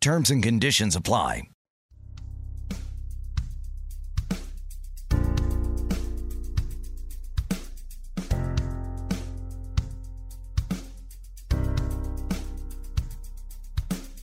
[0.00, 1.42] Terms and conditions apply.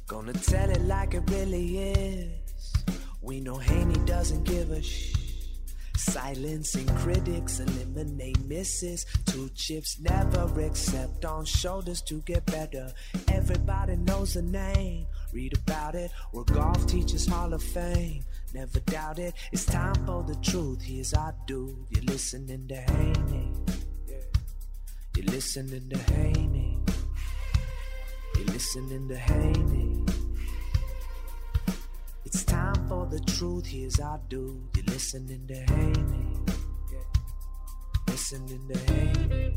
[0.07, 2.73] Gonna tell it like it really is.
[3.21, 5.13] We know Haney doesn't give a shh.
[5.95, 9.05] Silencing critics, eliminate misses.
[9.25, 12.91] Two chips never accept on shoulders to get better.
[13.27, 15.05] Everybody knows the name.
[15.37, 16.09] Read about it.
[16.33, 18.23] We're golf teachers Hall of Fame.
[18.55, 19.35] Never doubt it.
[19.51, 20.81] It's time for the truth.
[20.81, 21.77] Here's our dude.
[21.91, 23.51] You're listening to Haney.
[25.15, 26.79] You're listening to Haney.
[28.35, 30.05] You're listening to Haney.
[32.25, 33.67] It's time for the truth.
[33.67, 34.59] Here's our dude.
[34.75, 36.33] You're listening to Haney.
[38.07, 39.56] Listening to Haney.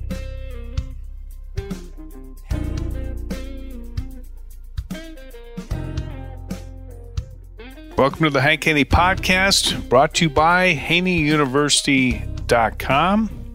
[8.01, 13.55] Welcome to the Hank Haney Podcast, brought to you by HaneyUniversity.com.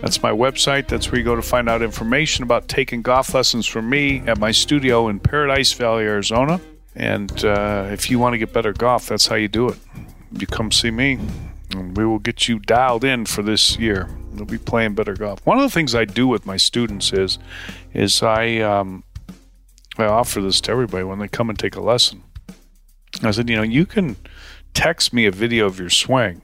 [0.00, 0.86] That's my website.
[0.86, 4.38] That's where you go to find out information about taking golf lessons from me at
[4.38, 6.60] my studio in Paradise Valley, Arizona.
[6.94, 9.78] And uh, if you want to get better golf, that's how you do it.
[10.30, 11.18] You come see me,
[11.72, 14.08] and we will get you dialed in for this year.
[14.36, 15.44] You'll be playing better golf.
[15.44, 17.40] One of the things I do with my students is,
[17.92, 19.02] is I um,
[19.98, 22.22] I offer this to everybody when they come and take a lesson.
[23.26, 24.16] I said, you know, you can
[24.74, 26.42] text me a video of your swing,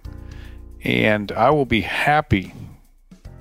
[0.82, 2.52] and I will be happy.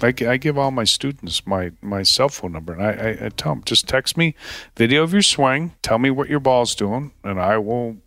[0.02, 3.30] I, I give all my students my, my cell phone number, and I, I, I
[3.30, 4.36] tell them just text me
[4.76, 7.98] video of your swing, tell me what your ball's doing, and I will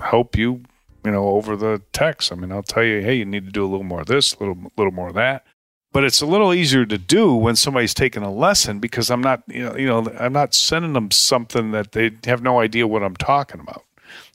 [0.00, 0.62] help you.
[1.04, 2.32] You know, over the text.
[2.32, 4.34] I mean, I'll tell you, hey, you need to do a little more of this,
[4.34, 5.46] a little, little more of that
[5.92, 9.42] but it's a little easier to do when somebody's taking a lesson because I'm not,
[9.48, 13.02] you know, you know, I'm not sending them something that they have no idea what
[13.02, 13.84] I'm talking about.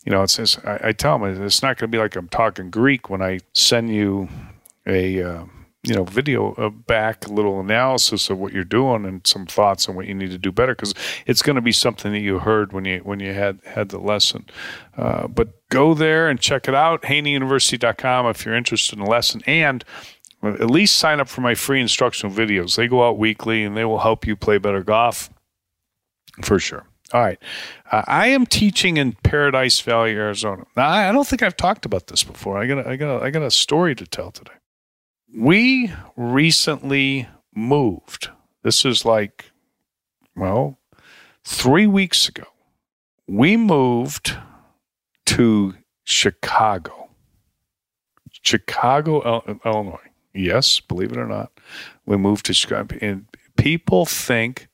[0.06, 2.28] You know, it's, it's I, I, tell them it's not going to be like I'm
[2.28, 4.28] talking Greek when I send you
[4.86, 5.46] a, uh,
[5.84, 9.88] you know, video uh, back, a little analysis of what you're doing and some thoughts
[9.90, 10.94] on what you need to do better because
[11.26, 14.00] it's going to be something that you heard when you when you had had the
[14.00, 14.46] lesson.
[14.98, 19.42] Uh, but go there and check it out, HaneyUniversity.com if you're interested in a lesson
[19.46, 19.84] and
[20.44, 22.76] at least sign up for my free instructional videos.
[22.76, 25.30] They go out weekly and they will help you play better golf
[26.42, 26.86] for sure.
[27.14, 27.38] All right.
[27.92, 30.66] Uh, I am teaching in Paradise Valley, Arizona.
[30.76, 32.58] Now, I, don't think I've talked about this before.
[32.58, 34.54] I got a, I got I got a story to tell today.
[35.36, 38.30] We recently moved.
[38.64, 39.52] This is like,
[40.36, 40.80] well,
[41.44, 42.46] three weeks ago.
[43.28, 44.36] We moved
[45.28, 47.10] to Chicago,
[48.42, 50.00] Chicago, Illinois.
[50.34, 51.52] Yes, believe it or not,
[52.08, 52.98] we moved to Chicago.
[53.02, 54.68] And people think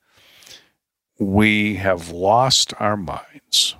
[1.20, 3.76] we have lost our minds.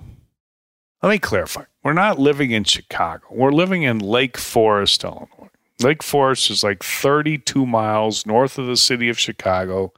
[1.02, 1.64] Let me clarify.
[1.82, 3.24] We're not living in Chicago.
[3.30, 5.48] We're living in Lake Forest, Illinois.
[5.80, 9.94] Lake Forest is like 32 miles north of the city of Chicago.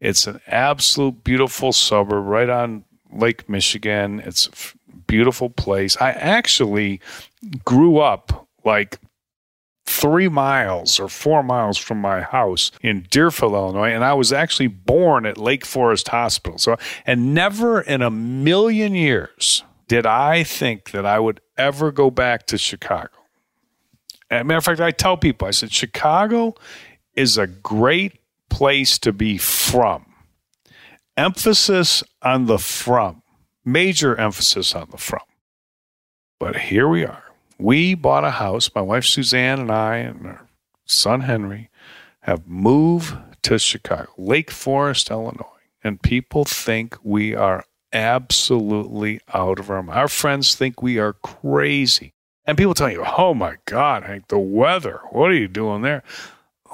[0.00, 4.20] It's an absolute beautiful suburb right on Lake Michigan.
[4.20, 5.96] It's a beautiful place.
[6.00, 7.00] I actually
[7.66, 8.98] grew up like
[9.86, 14.66] three miles or four miles from my house in Deerfield, Illinois, and I was actually
[14.66, 16.58] born at Lake Forest Hospital.
[16.58, 16.76] So,
[17.06, 22.46] and never in a million years did I think that I would ever go back
[22.48, 23.10] to Chicago.
[24.28, 26.54] As a matter of fact, I tell people, I said, Chicago
[27.14, 28.18] is a great
[28.50, 30.06] place to be from.
[31.16, 33.22] Emphasis on the from,
[33.64, 35.20] major emphasis on the from.
[36.38, 37.25] But here we are
[37.58, 38.70] we bought a house.
[38.74, 40.48] My wife Suzanne and I and our
[40.84, 41.70] son Henry
[42.20, 45.44] have moved to Chicago, Lake Forest, Illinois.
[45.84, 49.98] And people think we are absolutely out of our mind.
[49.98, 52.12] Our friends think we are crazy.
[52.44, 55.00] And people tell you, oh my God, Hank, the weather.
[55.10, 56.02] What are you doing there?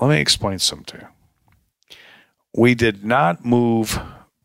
[0.00, 1.96] Let me explain something to you.
[2.56, 3.98] We did not move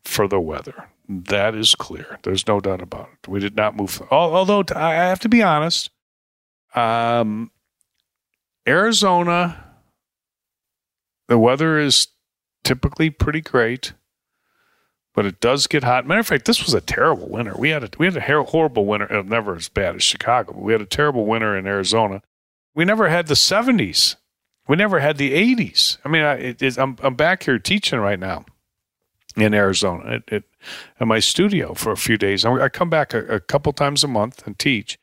[0.04, 0.88] for the weather.
[1.08, 2.18] That is clear.
[2.22, 3.28] There's no doubt about it.
[3.28, 4.02] We did not move.
[4.10, 5.90] although I have to be honest,
[6.74, 7.50] um,
[8.66, 9.64] Arizona,
[11.28, 12.08] the weather is
[12.64, 13.92] typically pretty great,
[15.14, 16.06] but it does get hot.
[16.06, 17.54] Matter of fact, this was a terrible winter.
[17.56, 20.52] We had a we had a horrible winter, uh, never as bad as Chicago.
[20.52, 22.22] But we had a terrible winter in Arizona.
[22.74, 24.16] We never had the 70s.
[24.68, 25.96] We never had the 80s.
[26.04, 28.44] I mean, I, it, I'm I'm back here teaching right now
[29.36, 30.42] in Arizona at, at,
[31.00, 32.44] at my studio for a few days.
[32.44, 34.98] I, I come back a, a, couple times a month and teach,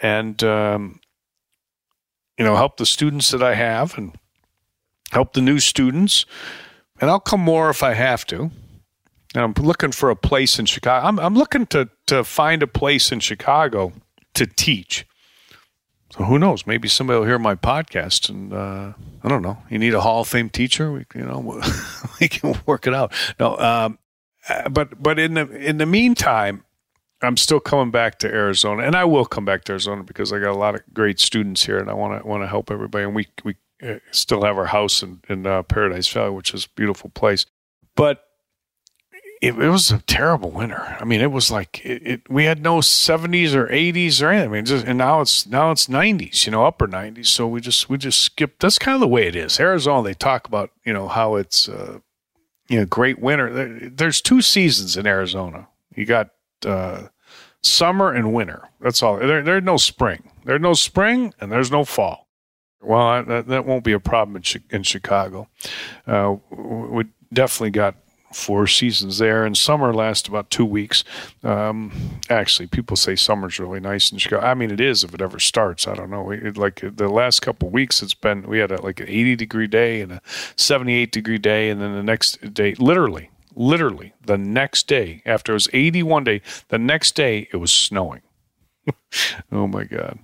[0.00, 1.00] and um,
[2.38, 4.16] you know, help the students that I have and
[5.12, 6.26] help the new students.
[7.00, 8.50] And I'll come more if I have to.
[9.34, 11.06] And I'm looking for a place in Chicago.
[11.06, 13.92] I'm, I'm looking to, to find a place in Chicago
[14.34, 15.06] to teach.
[16.10, 16.66] So who knows?
[16.66, 18.92] Maybe somebody will hear my podcast, and uh,
[19.24, 19.58] I don't know.
[19.68, 21.60] You need a Hall of Fame teacher, we, you know,
[22.20, 23.12] we can work it out.
[23.40, 23.98] No, um,
[24.48, 26.64] uh, but but in the in the meantime,
[27.24, 30.38] I'm still coming back to Arizona, and I will come back to Arizona because I
[30.38, 33.04] got a lot of great students here, and I want to want to help everybody.
[33.04, 36.64] And we we uh, still have our house in in uh, Paradise Valley, which is
[36.64, 37.46] a beautiful place.
[37.96, 38.24] But
[39.44, 40.96] it, it, was a terrible winter.
[40.98, 44.48] I mean, it was like it, it, we had no 70s or 80s or anything.
[44.48, 47.26] I mean, just, and now it's now it's 90s, you know, upper 90s.
[47.26, 48.60] So we just we just skipped.
[48.60, 49.60] That's kind of the way it is.
[49.60, 51.98] Arizona, they talk about you know how it's uh,
[52.68, 53.52] you know great winter.
[53.52, 55.68] There, there's two seasons in Arizona.
[55.94, 56.30] You got
[56.64, 57.08] uh,
[57.64, 58.68] summer and winter.
[58.80, 59.16] That's all.
[59.16, 60.30] There, there's no spring.
[60.44, 62.28] There's no spring and there's no fall.
[62.80, 65.48] Well, that, that won't be a problem in, in Chicago.
[66.06, 67.96] Uh, we definitely got
[68.34, 71.02] four seasons there, and summer lasts about two weeks.
[71.42, 74.44] Um, actually, people say summer's really nice in Chicago.
[74.44, 75.86] I mean, it is if it ever starts.
[75.86, 76.30] I don't know.
[76.30, 79.66] It, like the last couple weeks, it's been we had a, like an 80 degree
[79.66, 80.22] day and a
[80.56, 85.54] 78 degree day, and then the next day, literally literally the next day after it
[85.54, 88.22] was 81 day the next day it was snowing.
[89.52, 90.18] Oh my god.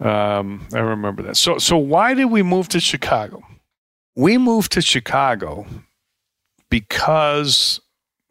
[0.00, 1.36] Um, i remember that.
[1.36, 3.42] So so why did we move to chicago?
[4.16, 5.66] We moved to chicago
[6.70, 7.80] because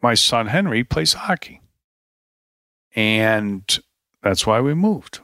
[0.02, 1.60] my son henry plays hockey.
[2.96, 3.62] And
[4.22, 5.20] that's why we moved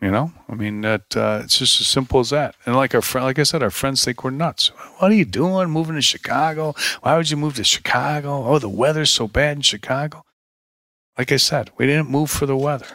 [0.00, 2.54] you know, I mean, that uh, it's just as simple as that.
[2.64, 4.68] And like our friend, like I said, our friends think we're nuts.
[4.98, 6.74] What are you doing, moving to Chicago?
[7.00, 8.44] Why would you move to Chicago?
[8.46, 10.24] Oh, the weather's so bad in Chicago.
[11.16, 12.86] Like I said, we didn't move for the weather.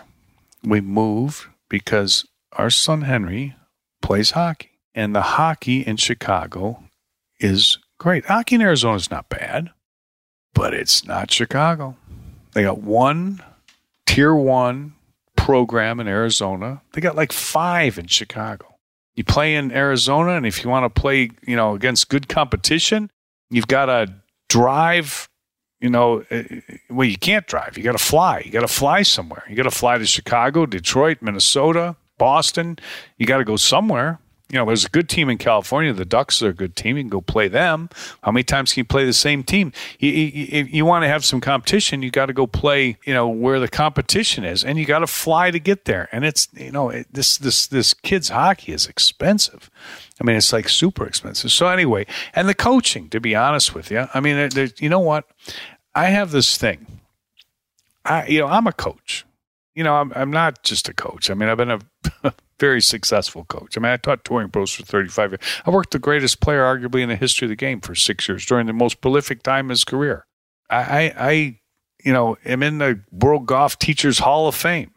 [0.64, 3.56] We moved because our son Henry
[4.02, 6.84] plays hockey, and the hockey in Chicago
[7.40, 8.26] is great.
[8.26, 9.72] Hockey in Arizona is not bad,
[10.54, 11.98] but it's not Chicago.
[12.54, 13.44] They got one
[14.06, 14.94] tier one
[15.44, 16.82] program in Arizona.
[16.94, 18.78] They got like five in Chicago.
[19.16, 23.12] You play in Arizona, and if you want to play, you know, against good competition,
[23.50, 24.14] you've got to
[24.48, 25.28] drive.
[25.82, 27.78] You know, eh, eh, well, you can't drive.
[27.78, 28.42] You got to fly.
[28.46, 29.44] You got to fly somewhere.
[29.50, 32.80] You got to fly to Chicago, Detroit, Minnesota, Boston.
[33.18, 34.20] You got to go somewhere
[34.54, 35.92] you know, there's a good team in California.
[35.94, 36.96] The Ducks are a good team.
[36.96, 37.90] You can go play them.
[38.22, 39.74] How many times can you play the same team?
[39.98, 43.28] You, you, you want to have some competition, you got to go play, you know,
[43.28, 46.08] where the competition is, and you got to fly to get there.
[46.12, 49.72] And it's, you know, it, this this this kids hockey is expensive.
[50.22, 51.52] I mean, it's like super expensive.
[51.52, 52.06] So anyway,
[52.36, 55.26] and the coaching, to be honest with you, I mean, you know what?
[55.96, 56.86] I have this thing.
[58.06, 59.26] I, you know, I'm a coach.
[59.74, 61.32] You know, I'm, I'm not just a coach.
[61.32, 61.80] I mean, I've been a
[62.60, 63.78] very successful coach.
[63.78, 65.42] I mean, I taught touring pros for 35 years.
[65.66, 68.46] I worked the greatest player, arguably, in the history of the game for six years
[68.46, 70.26] during the most prolific time in his career.
[70.70, 71.60] I, I, I
[72.04, 74.92] you know, am in the World Golf Teachers Hall of Fame,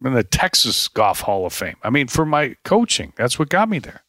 [0.00, 1.76] I'm in the Texas Golf Hall of Fame.
[1.82, 4.02] I mean, for my coaching, that's what got me there.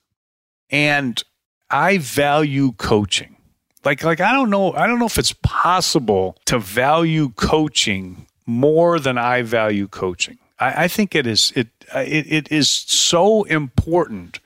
[0.71, 1.21] And
[1.69, 3.37] I value coaching.
[3.85, 8.99] Like, like I don't know, I don't know if it's possible to value coaching more
[8.99, 10.39] than I value coaching.
[10.59, 14.39] I, I think it is it, it it is so important.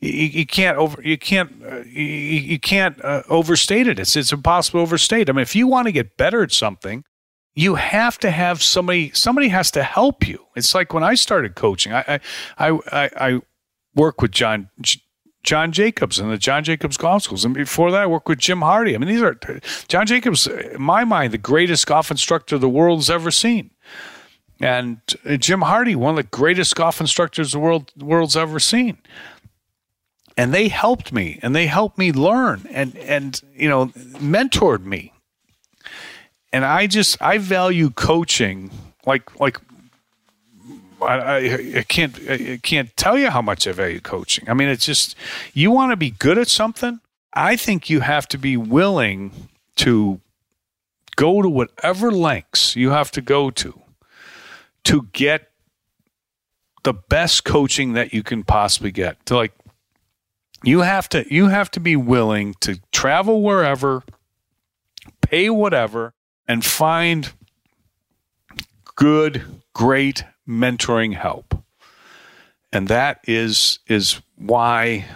[0.00, 3.98] You, you can't over you can't uh, you, you, can't uh, overstate it.
[3.98, 5.28] It's it's impossible to overstate.
[5.28, 7.04] I mean, if you want to get better at something,
[7.54, 9.10] you have to have somebody.
[9.12, 10.46] Somebody has to help you.
[10.56, 11.92] It's like when I started coaching.
[11.92, 12.20] I
[12.58, 13.40] I I, I
[13.94, 14.70] work with John.
[15.42, 17.44] John Jacobs and the John Jacobs Golf Schools.
[17.44, 18.94] And before that, I worked with Jim Hardy.
[18.94, 19.34] I mean, these are
[19.88, 23.70] John Jacobs, in my mind, the greatest golf instructor the world's ever seen.
[24.62, 28.96] And uh, Jim Hardy, one of the greatest golf instructors the world world's ever seen.
[30.36, 35.12] And they helped me and they helped me learn and and you know mentored me.
[36.52, 38.70] And I just I value coaching
[39.04, 39.58] like like
[41.02, 44.48] I, I, can't I can't tell you how much I value coaching.
[44.48, 45.16] I mean, it's just
[45.52, 47.00] you want to be good at something.
[47.34, 50.20] I think you have to be willing to
[51.16, 53.81] go to whatever lengths you have to go to
[54.84, 55.50] to get
[56.82, 59.24] the best coaching that you can possibly get.
[59.26, 59.52] To like
[60.64, 64.02] you have to you have to be willing to travel wherever,
[65.20, 66.14] pay whatever,
[66.48, 67.32] and find
[68.94, 69.42] good,
[69.74, 71.62] great mentoring help.
[72.72, 75.06] And that is is why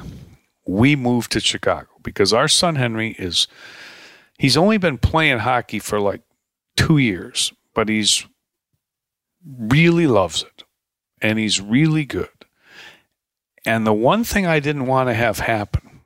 [0.67, 3.49] we moved to Chicago because our son Henry is
[4.39, 6.23] he's only been playing hockey for like
[6.77, 8.27] 2 years, but he's
[9.47, 10.65] really loves it
[11.21, 12.29] and he's really good.
[13.65, 16.01] And the one thing I didn't want to have happen,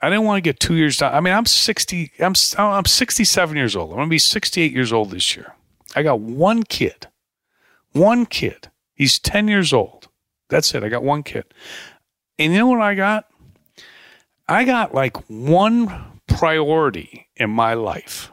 [0.00, 1.14] I didn't want to get 2 years down.
[1.14, 3.90] I mean, I'm 60 I'm I'm 67 years old.
[3.90, 5.54] I'm going to be 68 years old this year.
[5.96, 7.08] I got one kid.
[7.92, 8.70] One kid.
[8.94, 10.08] He's 10 years old.
[10.48, 10.82] That's it.
[10.82, 11.44] I got one kid.
[12.38, 13.26] And you know what I got?
[14.48, 18.30] I got like one priority in my life.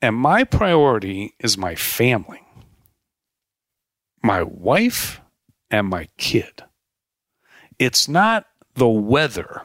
[0.00, 2.40] And my priority is my family,
[4.22, 5.20] my wife,
[5.70, 6.64] and my kid.
[7.78, 9.62] It's not the weather.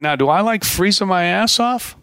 [0.00, 1.96] Now, do I like freezing my ass off?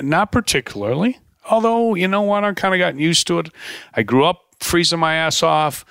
[0.00, 1.18] Not particularly.
[1.50, 2.44] Although, you know what?
[2.44, 3.48] I've kind of gotten used to it.
[3.94, 5.84] I grew up freezing my ass off.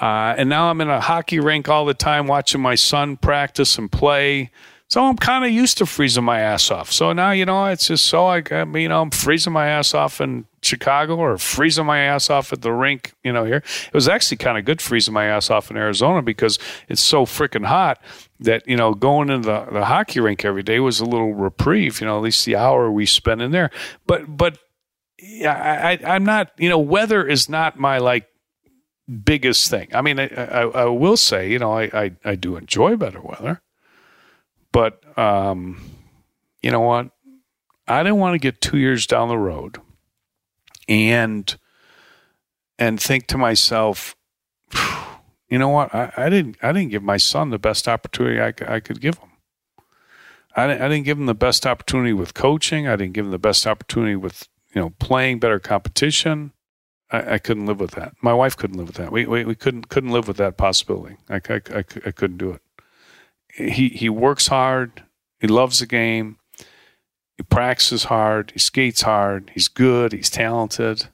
[0.00, 3.78] Uh, and now I'm in a hockey rink all the time watching my son practice
[3.78, 4.50] and play.
[4.88, 6.92] So I'm kind of used to freezing my ass off.
[6.92, 10.20] So now, you know, it's just so I, you know, I'm freezing my ass off
[10.20, 13.56] in Chicago or freezing my ass off at the rink, you know, here.
[13.56, 17.26] It was actually kind of good freezing my ass off in Arizona because it's so
[17.26, 18.00] freaking hot
[18.38, 22.00] that, you know, going into the, the hockey rink every day was a little reprieve,
[22.00, 23.70] you know, at least the hour we spent in there.
[24.06, 24.58] But, but,
[25.18, 28.28] yeah, I, I, I'm not, you know, weather is not my like
[29.24, 29.88] biggest thing.
[29.94, 33.20] I mean, I, I, I will say, you know, I, I, I, do enjoy better
[33.20, 33.62] weather,
[34.76, 35.80] but um,
[36.60, 37.08] you know what?
[37.88, 39.78] I didn't want to get two years down the road
[40.86, 41.56] and
[42.78, 44.14] and think to myself,
[45.48, 45.94] you know what?
[45.94, 49.16] I, I didn't I didn't give my son the best opportunity I, I could give
[49.16, 49.30] him.
[50.54, 52.86] I didn't, I didn't give him the best opportunity with coaching.
[52.86, 56.52] I didn't give him the best opportunity with you know playing better competition.
[57.10, 58.12] I, I, couldn't live with that.
[58.20, 59.10] My wife couldn't live with that.
[59.10, 61.16] We we, we couldn't couldn't live with that possibility.
[61.30, 62.60] I, I, I, I couldn't do it.
[63.56, 65.04] He he works hard.
[65.40, 66.38] He loves the game.
[67.36, 68.50] He practices hard.
[68.52, 69.50] He skates hard.
[69.54, 70.12] He's good.
[70.12, 71.08] He's talented.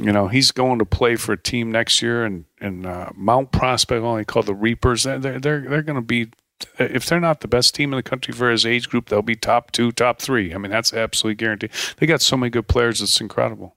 [0.00, 3.52] You know, he's going to play for a team next year in in uh, Mount
[3.52, 5.04] Prospect, only called the Reapers.
[5.04, 6.30] They're they're they're, they're going to be
[6.78, 9.36] if they're not the best team in the country for his age group, they'll be
[9.36, 10.54] top two, top three.
[10.54, 11.70] I mean, that's absolutely guaranteed.
[11.96, 13.76] They got so many good players; it's incredible.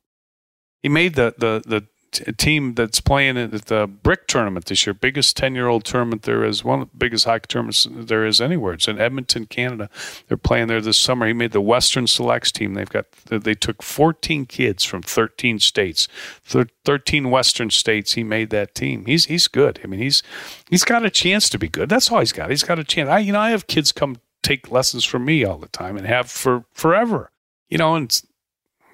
[0.82, 4.93] He made the the the t- team that's playing at the brick tournament this year,
[4.93, 8.41] biggest ten year old tournament there is, one of the biggest hockey tournaments there is
[8.41, 8.73] anywhere.
[8.73, 9.89] It's in Edmonton, Canada.
[10.27, 11.27] They're playing there this summer.
[11.27, 12.73] He made the Western Selects team.
[12.73, 16.07] They've got they took fourteen kids from thirteen states,
[16.43, 18.13] thirteen Western states.
[18.13, 19.05] He made that team.
[19.05, 19.79] He's he's good.
[19.83, 20.23] I mean, he's
[20.69, 21.89] he's got a chance to be good.
[21.89, 22.49] That's all he's got.
[22.49, 23.09] He's got a chance.
[23.09, 26.07] I you know I have kids come take lessons from me all the time and
[26.07, 27.31] have for forever.
[27.69, 28.21] You know, and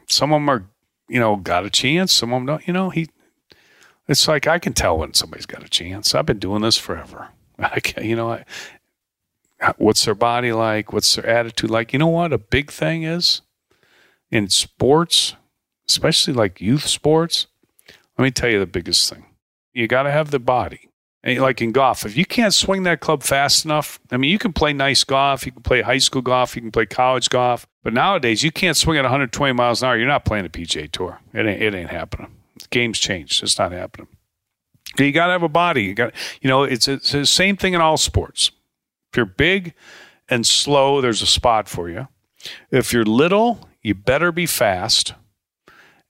[0.07, 0.65] some of them are
[1.07, 2.13] you know, got a chance.
[2.13, 2.67] Some of them don't.
[2.67, 3.09] You know, he.
[4.07, 6.13] It's like I can tell when somebody's got a chance.
[6.13, 7.29] I've been doing this forever.
[7.59, 8.45] I can, you know, I,
[9.77, 10.91] what's their body like?
[10.91, 11.93] What's their attitude like?
[11.93, 12.33] You know what?
[12.33, 13.41] A big thing is
[14.29, 15.35] in sports,
[15.87, 17.47] especially like youth sports.
[18.17, 19.25] Let me tell you the biggest thing.
[19.73, 20.89] You got to have the body.
[21.23, 24.37] And like in golf, if you can't swing that club fast enough, I mean, you
[24.37, 27.65] can play nice golf, you can play high school golf, you can play college golf,
[27.81, 29.97] but nowadays you can't swing at 120 miles an hour.
[29.97, 31.21] You're not playing a PGA Tour.
[31.33, 32.35] It ain't, it ain't happening.
[32.59, 33.41] The game's changed.
[33.41, 34.07] It's not happening.
[34.97, 35.83] You got to have a body.
[35.83, 38.51] You got, you know, it's, it's the same thing in all sports.
[39.11, 39.73] If you're big
[40.29, 42.07] and slow, there's a spot for you.
[42.69, 45.13] If you're little, you better be fast.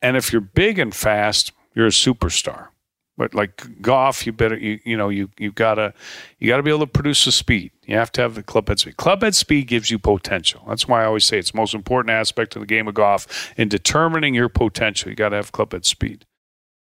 [0.01, 2.70] And if you're big and fast, you're a superstar.
[3.17, 5.93] But like golf, you better you you know you you gotta
[6.39, 7.72] you gotta be able to produce the speed.
[7.86, 8.98] You have to have the club head speed.
[8.98, 10.63] Club head speed gives you potential.
[10.67, 13.53] That's why I always say it's the most important aspect of the game of golf
[13.55, 15.10] in determining your potential.
[15.10, 16.25] You got to have club head speed,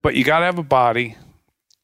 [0.03, 1.15] but you got to have a body.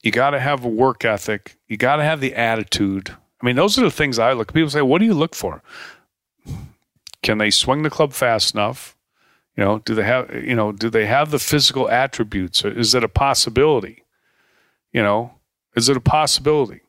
[0.02, 1.56] You got to have a work ethic.
[1.70, 3.16] You got to have the attitude.
[3.42, 4.54] I mean, those are the things I look.
[4.54, 5.64] People say, "What do you look for?"
[7.22, 8.98] Can they swing the club fast enough?
[9.56, 12.66] You know, do they have you know do they have the physical attributes?
[12.66, 14.03] Is it a possibility?
[14.94, 15.34] You know,
[15.76, 16.82] is it a possibility?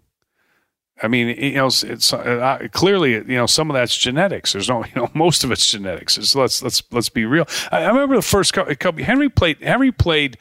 [1.03, 4.53] I mean, you know, it's uh, clearly, you know, some of that's genetics.
[4.53, 6.15] There's no, you know, most of it's genetics.
[6.15, 7.47] So let's let's let's be real.
[7.73, 9.03] I, I remember the first couple.
[9.03, 9.61] Henry played.
[9.61, 10.39] Henry played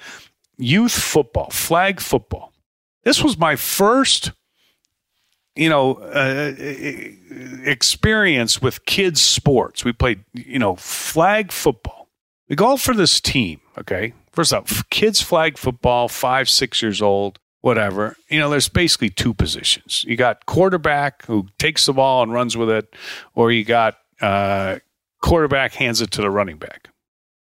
[0.58, 2.54] youth football, flag football.
[3.04, 4.32] This was my first,
[5.56, 6.54] you know, uh,
[7.66, 9.84] experience with kids sports.
[9.84, 12.10] We played, you know, flag football.
[12.48, 13.60] We go for this team.
[13.78, 18.18] Okay, first off, kids flag football, five six years old whatever.
[18.30, 20.04] You know, there's basically two positions.
[20.06, 22.94] You got quarterback who takes the ball and runs with it,
[23.36, 24.80] or you got uh,
[25.22, 26.90] quarterback hands it to the running back.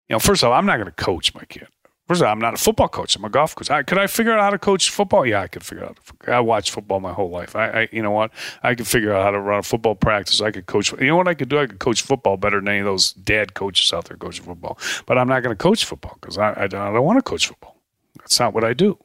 [0.08, 1.68] You know, first of all, I'm not going to coach my kid.
[2.08, 3.16] First of all, I'm not a football coach.
[3.16, 3.72] I'm a golf coach.
[3.72, 5.26] I, could I figure out how to coach football?
[5.26, 5.98] Yeah, I could figure out.
[6.28, 7.56] I watched football my whole life.
[7.56, 8.30] I, I, you know what?
[8.62, 10.42] I could figure out how to run a football practice.
[10.42, 10.92] I could coach.
[10.92, 11.58] You know what I could do?
[11.58, 14.78] I could coach football better than any of those dad coaches out there coaching football.
[15.08, 17.24] But I'm not going to coach football because I, I, don't, I don't want to
[17.24, 17.78] coach football.
[18.20, 19.00] That's not what I do.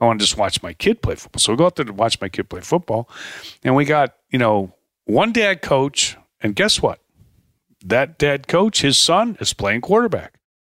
[0.00, 1.40] I want to just watch my kid play football.
[1.40, 3.08] So we go out there to watch my kid play football,
[3.62, 7.00] and we got you know one dad coach, and guess what?
[7.84, 10.34] That dad coach, his son is playing quarterback.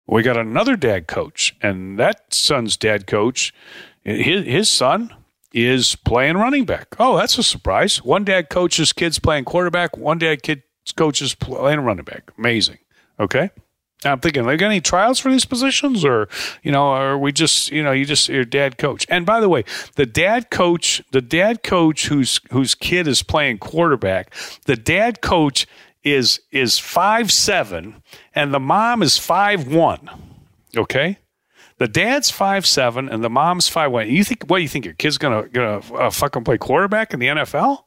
[0.07, 3.53] We got another dad coach, and that son's dad coach,
[4.03, 5.13] his, his son
[5.53, 6.95] is playing running back.
[6.99, 8.03] Oh, that's a surprise.
[8.03, 10.63] One dad coaches kids playing quarterback, one dad kid
[10.95, 12.31] coaches playing running back.
[12.37, 12.79] Amazing.
[13.19, 13.51] Okay.
[14.03, 16.27] I'm thinking, like, any trials for these positions, or
[16.63, 19.05] you know, are we just, you know, you just your dad coach?
[19.09, 19.63] And by the way,
[19.95, 24.33] the dad coach, the dad coach whose whose kid is playing quarterback,
[24.65, 25.67] the dad coach
[26.03, 28.01] is is five seven
[28.33, 30.09] and the mom is five one.
[30.75, 31.19] Okay,
[31.77, 34.09] the dad's five seven and the mom's five one.
[34.09, 34.61] You think what?
[34.61, 37.83] You think your kid's gonna gonna uh, fucking play quarterback in the NFL?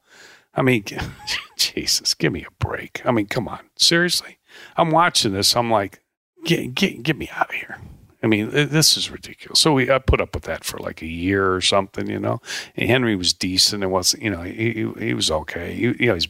[0.54, 0.84] I mean,
[1.56, 3.02] Jesus, give me a break.
[3.04, 4.38] I mean, come on, seriously.
[4.76, 5.56] I'm watching this.
[5.56, 6.00] I'm like,
[6.44, 7.78] get get get me out of here.
[8.22, 9.60] I mean, this is ridiculous.
[9.60, 12.40] So we I put up with that for like a year or something, you know.
[12.74, 15.74] And Henry was decent and was, you know, he he, he was okay.
[15.74, 16.28] He, you know, he's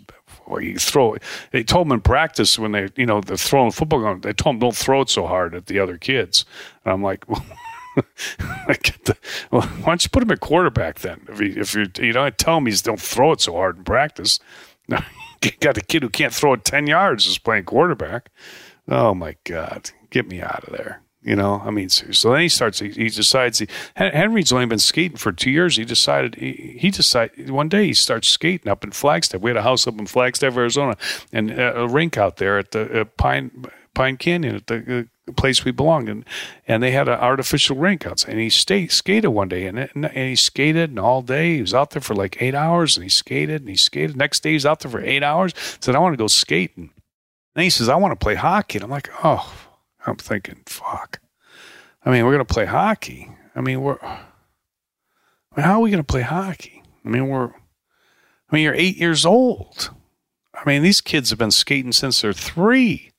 [0.78, 1.16] throw.
[1.52, 4.16] They told him in practice when they, you know, they're throwing football.
[4.16, 6.44] They told him don't throw it so hard at the other kids.
[6.85, 7.44] And I'm like, well,
[8.66, 9.16] the,
[9.50, 11.26] well why don't you put him at quarterback then?
[11.28, 13.78] If, you, if you you know, I tell him he's don't throw it so hard
[13.78, 14.40] in practice.
[14.88, 18.30] you got a kid who can't throw it ten yards is playing quarterback.
[18.88, 21.02] Oh my God, get me out of there.
[21.25, 22.80] You know, I mean, so then he starts.
[22.80, 23.59] He, he, decides.
[23.59, 23.66] He,
[23.97, 25.76] Henry's only been skating for two years.
[25.76, 26.35] He decided.
[26.35, 29.40] He, he decided one day he starts skating up in Flagstaff.
[29.40, 30.99] We had a house up in Flagstaff, Arizona,
[31.33, 35.64] and a rink out there at the uh, Pine Pine Canyon at the uh, place
[35.64, 36.26] we belonged, and
[36.68, 38.33] and they had an artificial rink outside.
[38.33, 41.54] And he stayed skated one day, and, and he skated and all day.
[41.54, 44.14] He was out there for like eight hours, and he skated and he skated.
[44.14, 45.55] Next day he's out there for eight hours.
[45.81, 46.90] Said, "I want to go skating."
[47.57, 49.63] And he says, "I want to play hockey." And I'm like, "Oh."
[50.07, 51.21] I'm thinking, fuck.
[52.05, 53.31] I mean, we're going to play hockey.
[53.55, 53.99] I mean, we're.
[54.03, 54.21] I
[55.57, 56.83] mean, how are we going to play hockey?
[57.05, 57.47] I mean, we're.
[57.47, 59.90] I mean, you're eight years old.
[60.55, 63.12] I mean, these kids have been skating since they're three.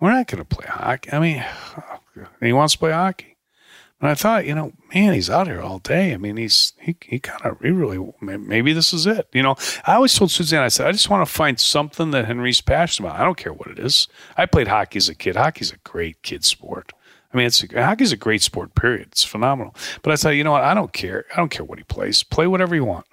[0.00, 1.12] We're not going to play hockey.
[1.12, 1.44] I mean,
[2.40, 3.33] he wants to play hockey.
[4.04, 6.12] And I thought, you know, man, he's out here all day.
[6.12, 9.26] I mean, he's he he kind of he really maybe this is it.
[9.32, 12.26] You know, I always told Suzanne, I said, I just want to find something that
[12.26, 13.18] Henry's passionate about.
[13.18, 14.06] I don't care what it is.
[14.36, 15.36] I played hockey as a kid.
[15.36, 16.92] Hockey's a great kid sport.
[17.32, 18.74] I mean, it's hockey's a great sport.
[18.74, 19.08] Period.
[19.12, 19.74] It's phenomenal.
[20.02, 20.64] But I said, you know what?
[20.64, 21.24] I don't care.
[21.32, 22.22] I don't care what he plays.
[22.22, 23.06] Play whatever you want.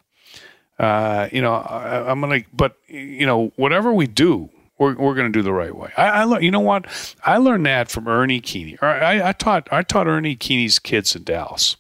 [0.78, 2.42] Uh, you know, I, I'm gonna.
[2.52, 4.50] But you know, whatever we do,
[4.82, 5.92] we're, we're going to do the right way.
[5.96, 6.88] I, I learned, you know what?
[7.24, 8.82] I learned that from Ernie Kuehne.
[8.82, 11.78] I, I taught I taught Ernie Kuehne's kids in Dallas,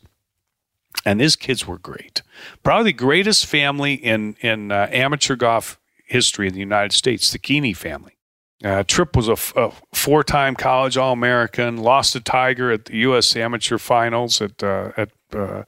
[1.04, 2.22] and his kids were great.
[2.62, 7.40] Probably the greatest family in in uh, amateur golf history in the United States, the
[7.40, 8.18] Kuehne family.
[8.64, 11.78] Uh, Trip was a, f- a four-time college All-American.
[11.78, 13.36] Lost to Tiger at the U.S.
[13.36, 15.64] Amateur Finals at uh, at uh,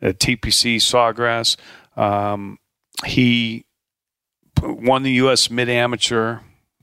[0.00, 1.56] at TPC Sawgrass.
[2.00, 2.58] Um,
[3.04, 3.66] he
[4.62, 5.50] won the U.S.
[5.50, 6.38] Mid Amateur.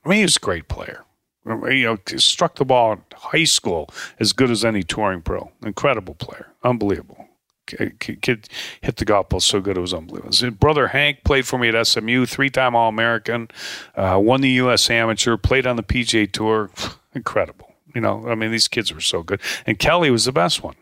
[0.05, 1.03] I mean, he was a great player.
[1.45, 3.89] You know, struck the ball in high school
[4.19, 5.51] as good as any touring pro.
[5.63, 7.27] Incredible player, unbelievable.
[7.67, 8.47] Kid
[8.81, 10.35] hit the golf ball so good it was unbelievable.
[10.35, 13.49] His brother Hank played for me at SMU, three-time All-American,
[13.95, 14.87] uh, won the U.S.
[14.89, 16.69] Amateur, played on the PGA Tour.
[17.13, 17.73] Incredible.
[17.95, 19.41] You know, I mean, these kids were so good.
[19.65, 20.75] And Kelli was the best one.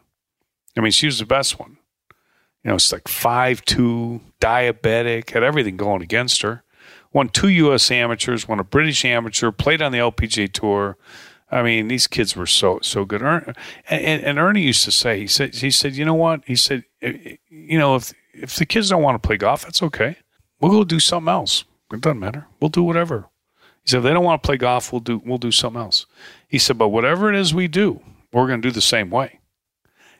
[0.77, 1.77] I mean, she was the best one.
[2.63, 6.63] You know, it's like five two, diabetic, had everything going against her
[7.13, 7.89] won two U.S.
[7.91, 10.97] amateurs, won a British amateur, played on the LPGA tour.
[11.51, 13.21] I mean, these kids were so so good.
[13.21, 13.53] Er,
[13.87, 16.41] and, and, Ernie used to say, he said, he said, you know what?
[16.47, 20.17] He said, you know, if if the kids don't want to play golf, that's okay.
[20.59, 21.65] We'll go do something else.
[21.91, 22.47] It doesn't matter.
[22.59, 23.29] We'll do whatever.
[23.83, 26.07] He said, if they don't want to play golf, we'll do we'll do something else.
[26.47, 29.39] He said, but whatever it is we do, we're going to do the same way.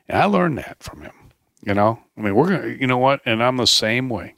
[0.08, 1.14] And I learned that from him.
[1.62, 3.22] You know, I mean, we're going to, you know what?
[3.26, 4.36] And I'm the same way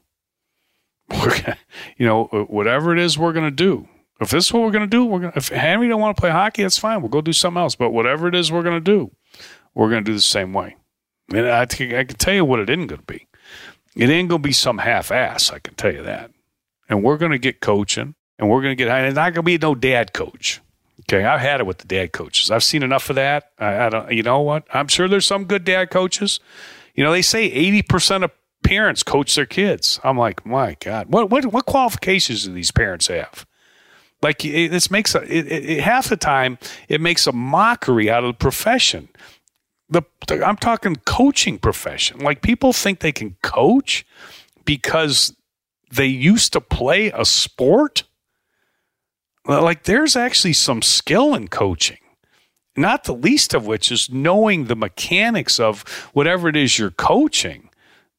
[1.98, 3.88] you know, uh, whatever it is we're going to do.
[4.22, 5.34] If this is what we're going to do, we're going.
[5.36, 7.02] If Henry don't want to play hockey, that's fine.
[7.02, 7.76] We'll go do something else.
[7.76, 9.12] But whatever it is we're going to do,
[9.74, 10.78] we're going to do the same way.
[11.34, 13.28] And I, I can tell you what it isn't going to be.
[13.96, 15.52] It ain't going to be some half ass.
[15.52, 16.32] I can tell you that.
[16.88, 18.90] And we're going to get coaching, and we're going to get.
[18.90, 20.62] And it's not going to be no dad coach.
[21.02, 22.50] Okay, I've had it with the dad coaches.
[22.50, 23.52] I've seen enough of that.
[23.60, 24.12] I, I don't.
[24.12, 24.66] You know what?
[24.74, 26.40] I'm sure there's some good dad coaches.
[26.94, 28.32] You know, they say eighty percent of
[28.66, 30.00] parents coach their kids.
[30.04, 33.46] I'm like, my God, what what what qualifications do these parents have?
[34.22, 36.58] Like it, this makes a, it, it, half the time
[36.90, 39.10] it makes a mockery out of the profession.
[39.90, 42.20] The, the I'm talking coaching profession.
[42.20, 44.06] Like people think they can coach
[44.66, 45.36] because
[45.92, 48.04] they used to play a sport.
[49.48, 52.00] Like there's actually some skill in coaching
[52.78, 57.70] not the least of which is knowing the mechanics of whatever it is you're coaching.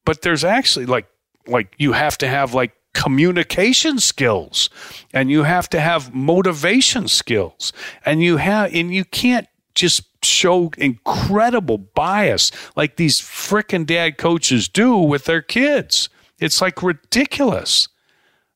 [0.07, 1.07] But there's actually like
[1.47, 4.69] like you have to have like communication skills
[5.13, 7.73] and you have to have motivation skills
[8.05, 14.69] and you have and you can't just show incredible bias like these frickin' dad coaches
[14.69, 16.07] do with their kids.
[16.39, 17.89] It's like ridiculous.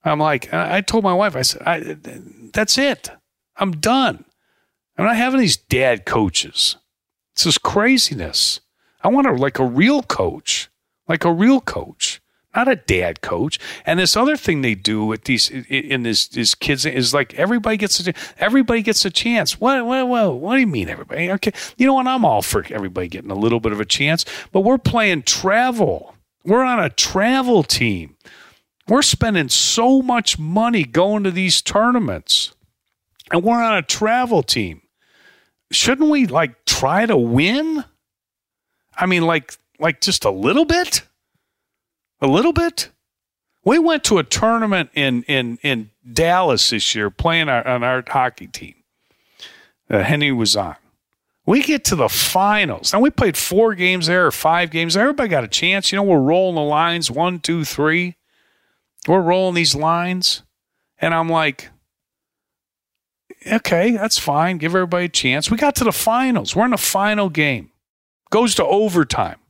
[0.05, 1.97] I'm like, I told my wife, I said, I,
[2.53, 3.11] that's it.
[3.57, 4.23] I'm done.
[4.97, 6.77] I'm not having these dad coaches.
[7.35, 8.61] This craziness.
[9.03, 10.70] I want a, like a real coach,
[11.07, 12.21] like a real coach,
[12.55, 13.59] not a dad coach.
[13.85, 17.77] And this other thing they do with these in this these kids is like everybody
[17.77, 19.59] gets a everybody gets a chance.
[19.59, 21.31] What what what, what do you mean everybody?
[21.31, 22.07] Okay, you know what?
[22.07, 26.15] I'm all for everybody getting a little bit of a chance, but we're playing travel.
[26.43, 28.17] We're on a travel team.
[28.87, 32.53] We're spending so much money going to these tournaments,
[33.31, 34.81] and we're on a travel team
[35.71, 37.83] shouldn't we like try to win?
[38.95, 41.01] I mean, like, like just a little bit,
[42.21, 42.89] a little bit.
[43.65, 48.03] We went to a tournament in in in Dallas this year, playing our, on our
[48.07, 48.75] hockey team.
[49.89, 50.75] Uh, Henry was on.
[51.45, 52.93] We get to the finals.
[52.93, 54.95] Now we played four games there or five games.
[54.95, 55.91] Everybody got a chance.
[55.91, 58.15] You know, we're rolling the lines one, two, three.
[59.07, 60.43] We're rolling these lines,
[60.99, 61.69] and I'm like,
[63.51, 64.59] okay, that's fine.
[64.59, 65.49] Give everybody a chance.
[65.49, 66.55] We got to the finals.
[66.55, 67.71] We're in the final game.
[68.29, 69.40] Goes to overtime.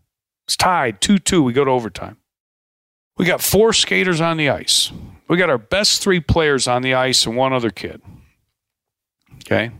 [0.51, 1.43] It's tied 2 2.
[1.43, 2.17] We go to overtime.
[3.15, 4.91] We got four skaters on the ice.
[5.29, 8.01] We got our best three players on the ice and one other kid.
[9.35, 9.71] Okay.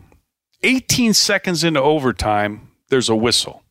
[0.62, 3.62] 18 seconds into overtime, there's a whistle.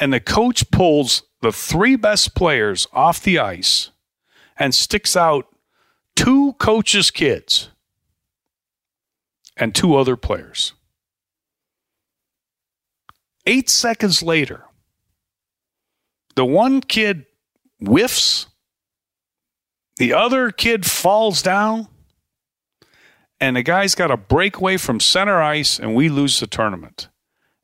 [0.00, 3.90] And the coach pulls the three best players off the ice
[4.58, 5.46] and sticks out
[6.16, 7.68] two coaches' kids
[9.56, 10.72] and two other players.
[13.46, 14.64] Eight seconds later,
[16.38, 17.26] the one kid
[17.80, 18.46] whiffs,
[19.96, 21.88] the other kid falls down,
[23.40, 27.08] and the guy's got a breakaway from center ice, and we lose the tournament.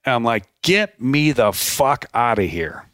[0.04, 2.86] And I'm like, get me the fuck out of here.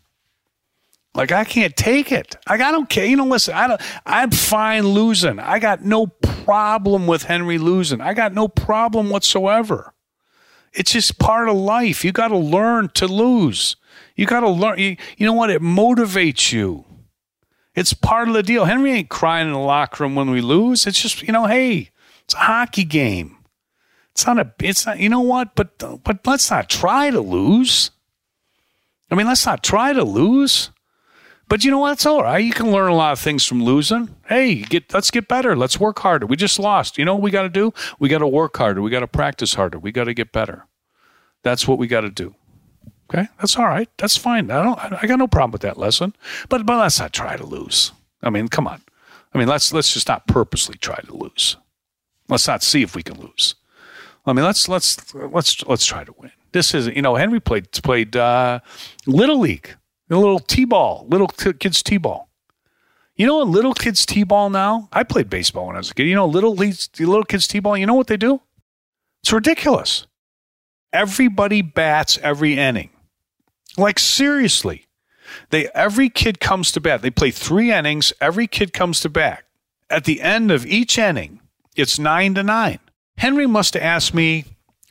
[1.15, 2.37] Like I can't take it.
[2.47, 3.07] Like I don't care.
[3.07, 3.81] You know, listen, I don't.
[4.05, 5.39] I'm fine losing.
[5.39, 8.03] I got no problem with Henry losing.
[8.03, 9.95] I got no problem whatsoever.
[10.75, 12.05] It's just part of life.
[12.05, 13.77] You got to learn to lose.
[14.21, 14.79] You got to learn.
[14.79, 15.49] You, you know what?
[15.49, 16.85] It motivates you.
[17.75, 18.67] It's part of the deal.
[18.67, 20.87] Henry ain't crying in the locker room when we lose.
[20.87, 21.89] It's just you know, hey,
[22.25, 23.39] it's a hockey game.
[24.11, 24.53] It's not a.
[24.61, 24.99] It's not.
[24.99, 25.55] You know what?
[25.55, 27.93] But but let's not try to lose.
[29.11, 30.71] I mean, let's not try to lose.
[31.49, 31.93] But you know what?
[31.93, 32.45] It's all right.
[32.45, 34.15] You can learn a lot of things from losing.
[34.27, 35.57] Hey, get let's get better.
[35.57, 36.27] Let's work harder.
[36.27, 36.99] We just lost.
[36.99, 37.73] You know what we got to do?
[37.99, 38.83] We got to work harder.
[38.83, 39.79] We got to practice harder.
[39.79, 40.67] We got to get better.
[41.43, 42.35] That's what we got to do.
[43.13, 43.89] Okay, that's all right.
[43.99, 44.51] That's fine.
[44.51, 44.79] I don't.
[45.03, 46.15] I got no problem with that lesson.
[46.49, 47.93] But but let's not try to lose.
[48.23, 48.83] I mean, come on.
[49.35, 51.57] I mean, let's let's just not purposely try to lose.
[52.29, 53.57] Let's not see if we can lose.
[54.27, 56.31] I mean, let's let's let's let's try to win.
[56.53, 58.61] This is you know Henry played played uh,
[59.07, 59.75] little league
[60.11, 62.29] a little t-ball, little t- kids t-ball.
[63.17, 64.89] You know, a little kids t-ball now.
[64.93, 66.07] I played baseball when I was a kid.
[66.07, 67.77] You know, little little kids t-ball.
[67.77, 68.41] You know what they do?
[69.23, 70.07] It's ridiculous.
[70.93, 72.91] Everybody bats every inning.
[73.77, 74.87] Like seriously,
[75.51, 77.03] they every kid comes to bat.
[77.03, 78.13] They play three innings.
[78.21, 79.45] Every kid comes to bat.
[79.89, 81.41] At the end of each inning,
[81.77, 82.79] it's nine to nine.
[83.19, 84.45] Henry must have asked me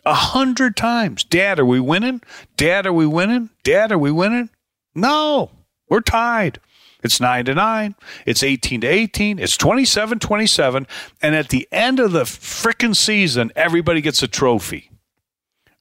[0.06, 2.22] a hundred times, "Dad, are we winning?
[2.58, 3.50] Dad, are we winning?
[3.64, 4.50] Dad, are we winning?"
[4.96, 5.52] No,
[5.90, 6.60] we're tied.
[7.02, 7.96] It's 9 to 9.
[8.26, 9.40] It's 18 to 18.
[9.40, 10.86] It's 27 27.
[11.22, 14.92] And at the end of the frickin' season, everybody gets a trophy.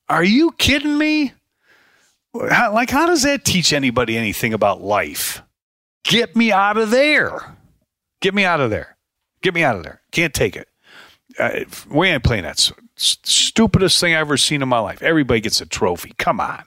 [0.08, 1.32] Are you kidding me?
[2.50, 5.42] How, like, how does that teach anybody anything about life?
[6.04, 7.56] Get me out of there.
[8.20, 8.96] Get me out of there.
[9.42, 10.02] Get me out of there.
[10.10, 10.68] Can't take it.
[11.38, 15.02] Uh, we ain't playing that stupidest thing I've ever seen in my life.
[15.02, 16.14] Everybody gets a trophy.
[16.18, 16.64] Come on.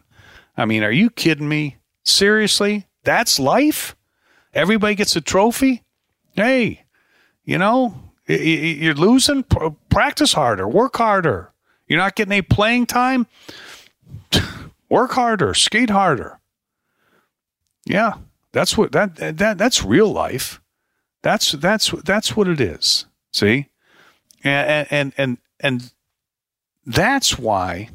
[0.56, 1.78] I mean, are you kidding me?
[2.04, 2.88] Seriously?
[3.04, 3.96] That's life?
[4.54, 5.84] Everybody gets a trophy?
[6.36, 6.86] Hey,
[7.44, 7.96] you know,
[8.28, 9.44] you're losing.
[9.90, 11.52] Practice harder, work harder.
[11.88, 13.28] You're not getting any playing time.
[14.92, 16.42] Work harder, skate harder.
[17.86, 18.16] Yeah,
[18.52, 20.60] that's what that that that's real life.
[21.24, 23.06] That's that's that's what it is.
[23.32, 23.70] See,
[24.44, 25.94] and and and and
[26.86, 27.88] that's why,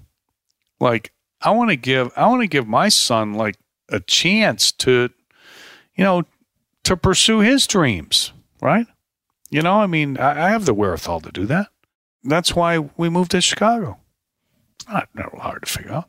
[0.81, 3.57] like, I want to give I want to give my son like
[3.91, 5.11] a chance to,
[5.97, 6.23] you know,
[6.85, 8.33] to pursue his dreams,
[8.63, 8.87] right?
[9.51, 11.69] You know, I mean, I, I have the wherewithal to do that.
[12.25, 13.99] That's why we moved to Chicago.
[14.89, 16.09] Not, not hard to figure out.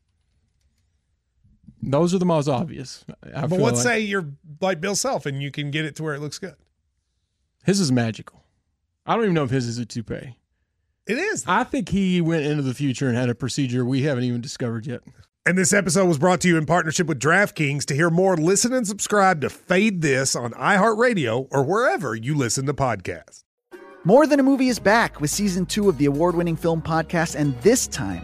[1.81, 3.03] Those are the most obvious.
[3.35, 3.83] I But feel let's like.
[3.83, 4.27] say you're
[4.59, 6.55] like Bill Self and you can get it to where it looks good.
[7.65, 8.43] his is magical.
[9.05, 10.37] I don't even know if his is a toupee.
[11.07, 11.43] It is.
[11.47, 14.85] I think he went into the future and had a procedure we haven't even discovered
[14.85, 15.01] yet.
[15.45, 17.85] And this episode was brought to you in partnership with DraftKings.
[17.85, 22.67] To hear more, listen and subscribe to Fade This on iHeartRadio or wherever you listen
[22.67, 23.43] to podcasts.
[24.03, 27.35] More Than a Movie is back with season two of the award winning film podcast,
[27.35, 28.23] and this time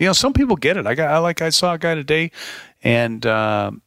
[0.00, 0.86] You know, some people get it.
[0.86, 2.30] I got I like I saw a guy today,
[2.82, 3.82] and um,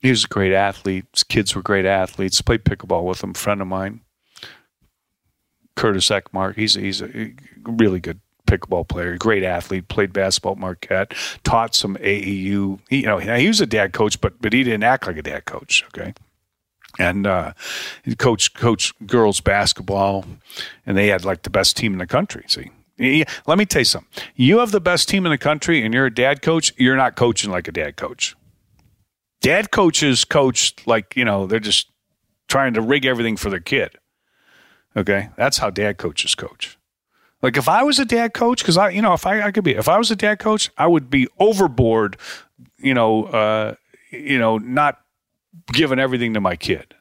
[0.00, 1.06] he was a great athlete.
[1.12, 2.40] His kids were great athletes.
[2.40, 3.34] Played pickleball with him.
[3.34, 4.00] Friend of mine,
[5.74, 6.54] Curtis Ekmark.
[6.54, 7.32] He's a, he's a
[7.64, 9.16] really good pickleball player.
[9.18, 9.88] Great athlete.
[9.88, 11.12] Played basketball at Marquette.
[11.42, 12.78] Taught some AAU.
[12.88, 15.22] He, you know, he was a dad coach, but but he didn't act like a
[15.22, 15.84] dad coach.
[15.88, 16.14] Okay.
[16.96, 17.54] And uh,
[18.18, 20.24] coach girls basketball,
[20.86, 22.44] and they had like the best team in the country.
[22.46, 24.10] See, Let me tell you something.
[24.34, 27.16] You have the best team in the country and you're a dad coach, you're not
[27.16, 28.34] coaching like a dad coach.
[29.42, 31.90] Dad coaches coach like, you know, they're just
[32.48, 33.98] trying to rig everything for their kid.
[34.96, 35.28] Okay?
[35.36, 36.78] That's how dad coaches coach.
[37.42, 39.64] Like if I was a dad coach, because I, you know, if I, I could
[39.64, 42.16] be, if I was a dad coach, I would be overboard,
[42.78, 43.74] you know, uh,
[44.10, 45.00] you know, not
[45.72, 46.94] giving everything to my kid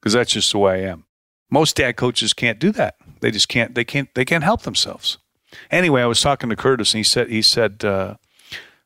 [0.00, 1.04] because that's just the way I am.
[1.50, 2.96] Most dad coaches can't do that.
[3.20, 3.74] They just can't.
[3.74, 4.12] They can't.
[4.14, 5.18] They can't help themselves.
[5.70, 8.16] Anyway, I was talking to Curtis, and he said, he said, uh,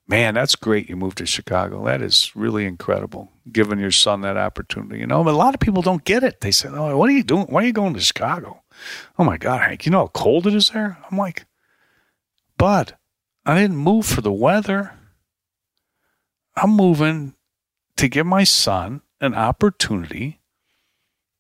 [0.07, 0.89] "Man, that's great.
[0.89, 1.85] You moved to Chicago.
[1.85, 3.31] That is really incredible.
[3.51, 5.01] Giving your son that opportunity.
[5.01, 6.41] You know, but a lot of people don't get it.
[6.41, 7.47] They say, "Oh, what are you doing?
[7.47, 8.63] Why are you going to Chicago?
[9.19, 11.47] Oh my God, Hank, you know how cold it is there." I'm like,
[12.57, 12.97] "Bud,
[13.45, 14.93] I didn't move for the weather.
[16.57, 17.35] I'm moving
[17.97, 20.41] to give my son an opportunity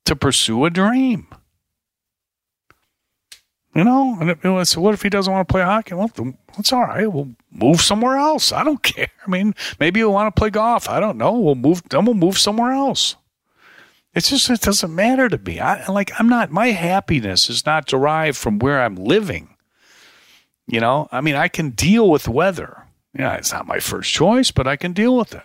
[0.04, 1.28] to pursue a dream."
[3.78, 5.94] You know, and it, so what if he doesn't want to play hockey?
[5.94, 6.10] Well,
[6.58, 7.06] it's all right.
[7.06, 8.50] We'll move somewhere else.
[8.50, 9.06] I don't care.
[9.24, 10.88] I mean, maybe he'll want to play golf.
[10.88, 11.38] I don't know.
[11.38, 11.84] We'll move.
[11.88, 13.14] Then we'll move somewhere else.
[14.14, 15.60] It's just it doesn't matter to me.
[15.60, 16.50] I like I'm not.
[16.50, 19.54] My happiness is not derived from where I'm living.
[20.66, 22.82] You know, I mean, I can deal with weather.
[23.16, 25.44] Yeah, it's not my first choice, but I can deal with it.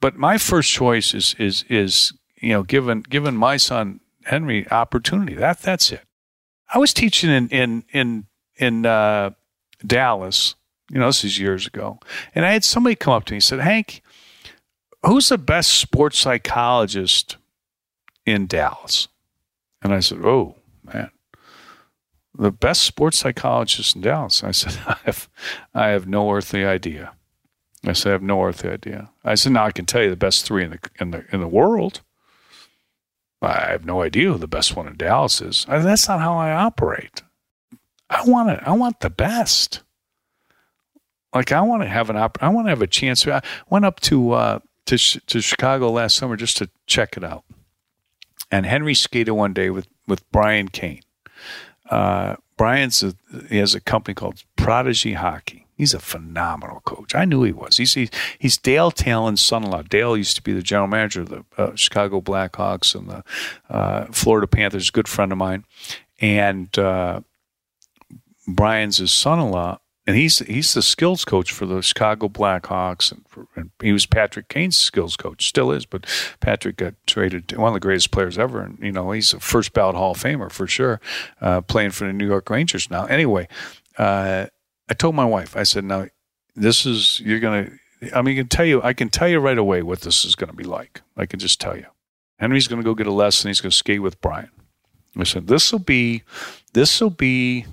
[0.00, 5.34] But my first choice is is is you know, given given my son Henry opportunity.
[5.34, 6.02] That that's it.
[6.72, 9.30] I was teaching in in in in uh,
[9.84, 10.54] Dallas.
[10.90, 12.00] You know, this is years ago,
[12.34, 14.02] and I had somebody come up to me and said, "Hank,
[15.04, 17.36] who's the best sports psychologist
[18.26, 19.08] in Dallas?"
[19.82, 21.10] And I said, "Oh man,
[22.36, 25.28] the best sports psychologist in Dallas." I said, "I have,
[25.74, 27.12] I have no earthly idea."
[27.84, 30.16] I said, "I have no earthly idea." I said, "Now I can tell you the
[30.16, 32.00] best three in the in the in the world."
[33.42, 35.64] I have no idea who the best one in Dallas is.
[35.68, 37.22] I, that's not how I operate.
[38.10, 38.60] I want it.
[38.64, 39.82] I want the best.
[41.34, 43.26] Like I want to have an op- I want to have a chance.
[43.26, 47.24] I went up to uh, to sh- to Chicago last summer just to check it
[47.24, 47.44] out.
[48.50, 51.02] And Henry skated one day with with Brian Kane.
[51.88, 53.14] Uh, Brian's a,
[53.48, 55.66] he has a company called Prodigy Hockey.
[55.80, 57.14] He's a phenomenal coach.
[57.14, 57.78] I knew he was.
[57.78, 59.84] He's he's, he's Dale Tallon's son-in-law.
[59.88, 63.24] Dale used to be the general manager of the uh, Chicago Blackhawks and the
[63.70, 64.90] uh, Florida Panthers.
[64.90, 65.64] Good friend of mine,
[66.20, 67.22] and uh,
[68.46, 73.46] Brian's his son-in-law, and he's he's the skills coach for the Chicago Blackhawks, and, for,
[73.56, 75.86] and he was Patrick Kane's skills coach, still is.
[75.86, 76.04] But
[76.40, 79.72] Patrick got traded, one of the greatest players ever, and you know he's a first
[79.72, 81.00] ballot Hall of Famer for sure,
[81.40, 83.06] uh, playing for the New York Rangers now.
[83.06, 83.48] Anyway.
[84.90, 86.06] I told my wife, I said, now
[86.56, 89.38] this is, you're going to, I mean, I can tell you, I can tell you
[89.38, 91.00] right away what this is going to be like.
[91.16, 91.86] I can just tell you.
[92.38, 93.48] Henry's going to go get a lesson.
[93.48, 94.50] He's going to skate with Brian.
[95.16, 96.24] I said, this will be,
[96.72, 97.66] this will be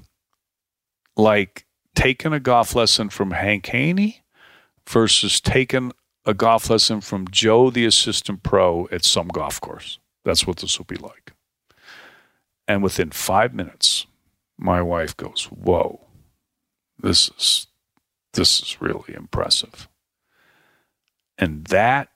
[1.15, 4.23] like taking a golf lesson from Hank Haney
[4.87, 5.93] versus taking
[6.25, 9.97] a golf lesson from Joe, the assistant pro at some golf course.
[10.23, 11.31] That's what this will be like.
[12.67, 14.05] And within five minutes,
[14.57, 16.06] my wife goes, Whoa,
[16.99, 17.67] this is
[18.33, 19.87] this is really impressive.
[21.37, 22.09] And that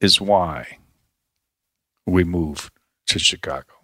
[0.00, 0.78] is why
[2.04, 2.70] we moved
[3.08, 3.74] to Chicago.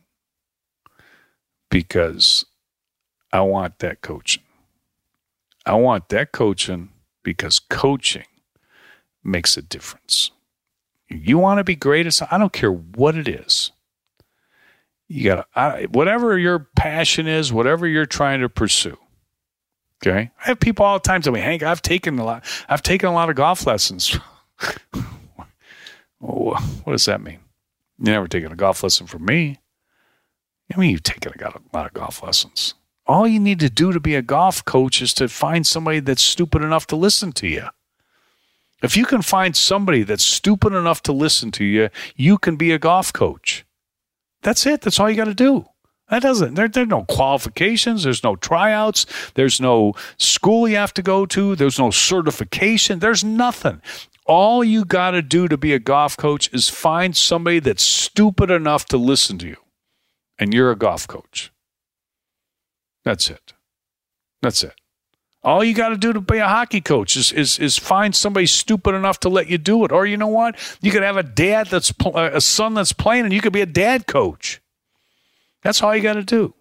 [1.70, 2.44] Because
[3.32, 4.42] I want that coaching.
[5.64, 6.90] I want that coaching
[7.22, 8.26] because coaching
[9.22, 10.32] makes a difference.
[11.08, 13.70] You want to be great at I don't care what it is.
[15.08, 18.96] You got to, whatever your passion is, whatever you're trying to pursue,
[20.04, 20.30] Okay.
[20.40, 23.08] I have people all the time tell me, Hank, I've taken a lot, I've taken
[23.08, 24.18] a lot of golf lessons.
[26.18, 27.38] what does that mean?
[27.98, 29.58] You never taken a golf lesson from me.
[30.74, 32.74] I mean, you've taken a lot of golf lessons.
[33.06, 36.22] All you need to do to be a golf coach is to find somebody that's
[36.22, 37.68] stupid enough to listen to you.
[38.82, 42.72] If you can find somebody that's stupid enough to listen to you, you can be
[42.72, 43.64] a golf coach.
[44.42, 44.80] That's it.
[44.80, 45.66] That's all you got to do.
[46.12, 48.03] That doesn't, there, there are no qualifications.
[48.03, 49.07] There's no tryouts.
[49.33, 51.57] There's no school you have to go to.
[51.57, 52.98] There's no certification.
[52.98, 53.81] There's nothing.
[54.27, 58.51] All you got to do to be a golf coach is find somebody that's stupid
[58.51, 59.57] enough to listen to you.
[60.38, 61.51] And you're a golf coach.
[63.07, 63.55] That's it.
[64.42, 64.75] That's it.
[65.42, 68.44] All you got to do to be a hockey coach is, is is find somebody
[68.44, 69.90] stupid enough to let you do it.
[69.90, 70.59] Or you know what?
[70.83, 73.66] You could have a dad that's a son that's playing, and you could be a
[73.66, 74.62] dad coach.
[75.62, 76.54] That's all you got to do.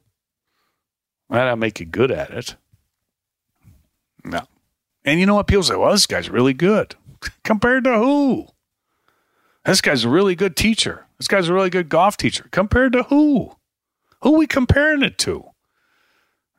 [1.29, 2.55] Not make you good at it.
[4.23, 4.41] No.
[5.03, 5.47] And you know what?
[5.47, 6.95] People say, well, this guy's really good.
[7.43, 8.47] Compared to who?
[9.65, 11.05] This guy's a really good teacher.
[11.17, 12.47] This guy's a really good golf teacher.
[12.51, 13.55] Compared to who?
[14.21, 15.45] Who we comparing it to?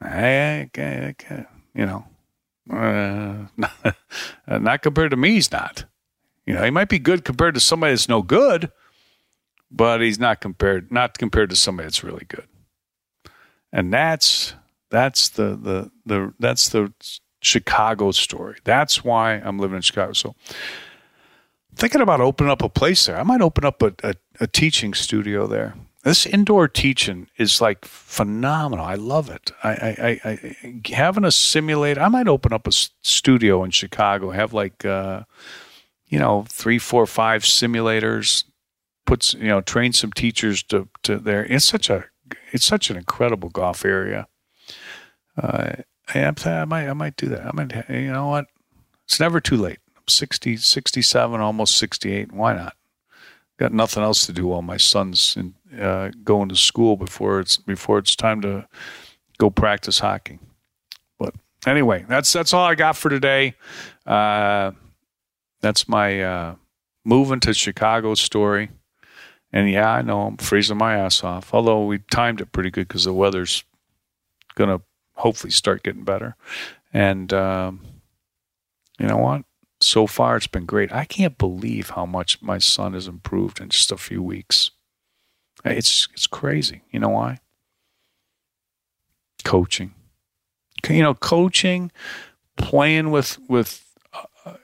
[0.00, 2.04] I, I, I, you know,
[2.70, 3.92] uh,
[4.58, 5.84] not compared to me, he's not.
[6.46, 8.70] You know, he might be good compared to somebody that's no good,
[9.72, 12.46] but he's not compared not compared to somebody that's really good.
[13.72, 14.54] And that's
[14.90, 16.92] that's the the the that's the
[17.40, 18.56] Chicago story.
[18.64, 20.12] That's why I'm living in Chicago.
[20.12, 20.34] So
[21.74, 23.18] thinking about opening up a place there.
[23.18, 25.74] I might open up a, a, a teaching studio there.
[26.04, 28.84] This indoor teaching is like phenomenal.
[28.84, 29.52] I love it.
[29.62, 32.00] I, I, I, I having a simulator.
[32.00, 34.30] I might open up a studio in Chicago.
[34.30, 35.22] Have like, uh,
[36.08, 38.44] you know, three, four, five simulators.
[39.04, 41.44] Puts you know, train some teachers to to there.
[41.44, 42.06] It's such a
[42.52, 44.28] it's such an incredible golf area.
[45.36, 45.72] Uh,
[46.14, 47.46] I, I might I might do that.
[47.46, 48.46] I might you know what?
[49.04, 49.78] It's never too late.
[49.96, 52.32] I'm 60, 67, almost 68.
[52.32, 52.76] Why not?
[53.58, 57.56] Got nothing else to do while my son's in, uh, going to school before it's
[57.56, 58.66] before it's time to
[59.38, 60.38] go practice hockey.
[61.18, 61.34] But
[61.66, 63.54] anyway, that's that's all I got for today.
[64.06, 64.72] Uh,
[65.60, 66.54] that's my uh,
[67.04, 68.70] moving to Chicago story.
[69.52, 71.52] And yeah, I know I'm freezing my ass off.
[71.52, 73.64] Although we timed it pretty good because the weather's
[74.54, 74.80] gonna
[75.14, 76.36] hopefully start getting better.
[76.92, 77.80] And um,
[78.98, 79.44] you know what?
[79.80, 80.92] So far, it's been great.
[80.92, 84.70] I can't believe how much my son has improved in just a few weeks.
[85.64, 86.82] It's it's crazy.
[86.90, 87.38] You know why?
[89.44, 89.94] Coaching.
[90.88, 91.92] You know, coaching,
[92.56, 93.84] playing with with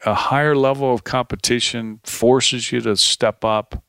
[0.05, 3.83] a higher level of competition forces you to step up.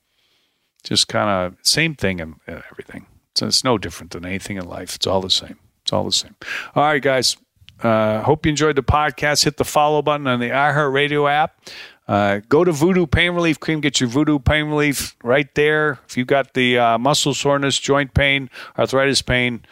[0.83, 3.05] Just kind of same thing in everything.
[3.35, 4.95] So it's no different than anything in life.
[4.95, 5.59] It's all the same.
[5.83, 6.35] It's all the same.
[6.75, 7.37] All right, guys.
[7.81, 9.43] Uh, hope you enjoyed the podcast.
[9.45, 11.61] Hit the follow button on the iHeartRadio app.
[12.07, 13.81] Uh, go to Voodoo Pain Relief Cream.
[13.81, 15.99] Get your Voodoo Pain Relief right there.
[16.07, 19.63] If you got the uh, muscle soreness, joint pain, arthritis pain,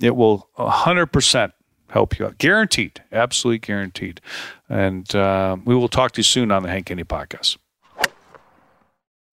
[0.00, 1.52] it will 100%
[1.88, 2.38] help you out.
[2.38, 3.02] Guaranteed.
[3.10, 4.20] Absolutely guaranteed.
[4.68, 7.56] And uh, we will talk to you soon on the Hank Haney podcast.